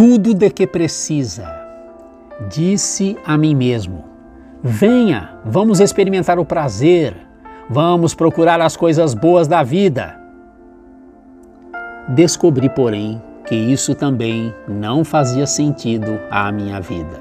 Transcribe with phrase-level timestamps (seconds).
[0.00, 1.46] tudo de que precisa.
[2.48, 4.02] Disse a mim mesmo:
[4.62, 7.14] Venha, vamos experimentar o prazer,
[7.68, 10.18] vamos procurar as coisas boas da vida.
[12.08, 17.20] Descobri, porém, que isso também não fazia sentido à minha vida.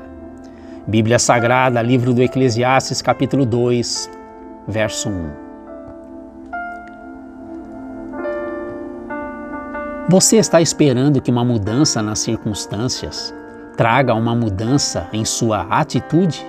[0.87, 4.09] Bíblia Sagrada, livro do Eclesiastes, capítulo 2,
[4.69, 5.48] verso 1.
[10.09, 13.31] Você está esperando que uma mudança nas circunstâncias
[13.77, 16.43] traga uma mudança em sua atitude?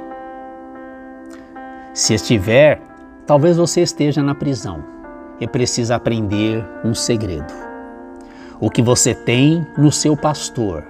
[1.92, 2.80] Se estiver,
[3.26, 4.82] talvez você esteja na prisão
[5.38, 7.52] e precisa aprender um segredo.
[8.58, 10.82] O que você tem no seu pastor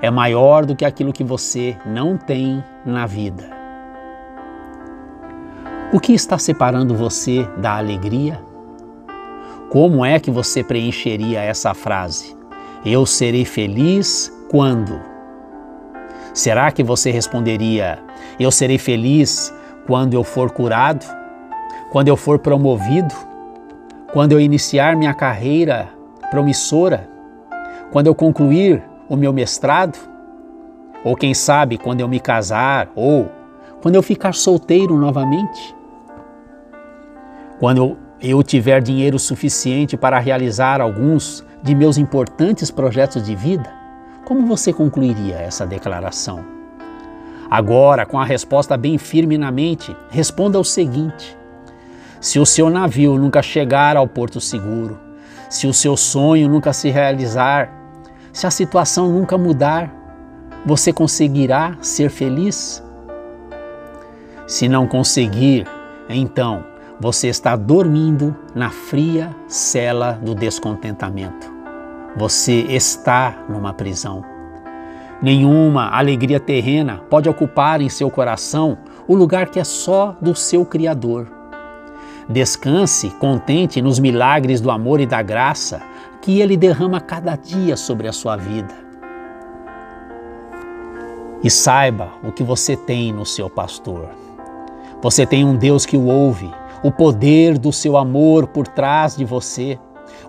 [0.00, 3.50] é maior do que aquilo que você não tem na vida.
[5.92, 8.51] O que está separando você da alegria?
[9.72, 12.36] Como é que você preencheria essa frase?
[12.84, 15.00] Eu serei feliz quando?
[16.34, 17.98] Será que você responderia:
[18.38, 19.52] Eu serei feliz
[19.86, 21.06] quando eu for curado?
[21.90, 23.14] Quando eu for promovido?
[24.12, 25.88] Quando eu iniciar minha carreira
[26.30, 27.10] promissora?
[27.92, 29.98] quando eu concluir o meu mestrado,
[31.04, 33.30] ou quem sabe quando eu me casar, ou
[33.82, 35.76] quando eu ficar solteiro novamente,
[37.60, 37.96] quando eu
[38.44, 43.68] tiver dinheiro suficiente para realizar alguns de meus importantes projetos de vida,
[44.24, 46.44] como você concluiria essa declaração?
[47.50, 51.36] Agora, com a resposta bem firme na mente, responda o seguinte:
[52.20, 54.98] se o seu navio nunca chegar ao porto seguro,
[55.50, 57.70] se o seu sonho nunca se realizar,
[58.32, 59.92] se a situação nunca mudar,
[60.64, 62.82] você conseguirá ser feliz?
[64.46, 65.66] Se não conseguir,
[66.08, 66.71] então
[67.02, 71.52] você está dormindo na fria cela do descontentamento.
[72.16, 74.24] Você está numa prisão.
[75.20, 78.78] Nenhuma alegria terrena pode ocupar em seu coração
[79.08, 81.26] o lugar que é só do seu Criador.
[82.28, 85.82] Descanse contente nos milagres do amor e da graça
[86.20, 88.74] que Ele derrama cada dia sobre a sua vida.
[91.42, 94.08] E saiba o que você tem no seu pastor.
[95.02, 96.48] Você tem um Deus que o ouve,
[96.82, 99.78] o poder do seu amor por trás de você,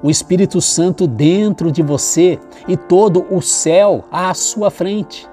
[0.01, 5.27] o Espírito Santo dentro de você e todo o céu à sua frente.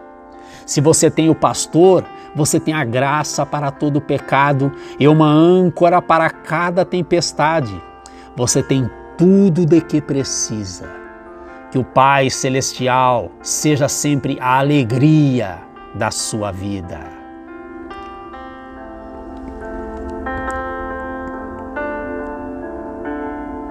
[0.64, 2.04] Se você tem o pastor,
[2.34, 7.74] você tem a graça para todo pecado e uma âncora para cada tempestade.
[8.36, 8.88] Você tem
[9.18, 10.88] tudo de que precisa.
[11.72, 15.58] Que o Pai Celestial seja sempre a alegria
[15.94, 17.19] da sua vida.